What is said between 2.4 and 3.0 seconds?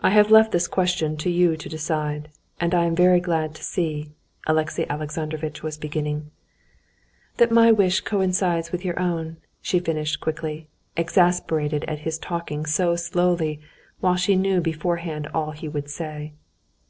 and I am